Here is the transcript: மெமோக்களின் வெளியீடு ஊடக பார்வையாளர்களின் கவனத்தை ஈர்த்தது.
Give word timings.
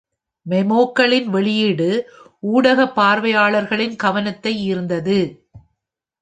மெமோக்களின் 0.45 1.27
வெளியீடு 1.29 1.89
ஊடக 2.39 2.87
பார்வையாளர்களின் 2.95 3.95
கவனத்தை 3.95 4.53
ஈர்த்தது. 4.73 5.19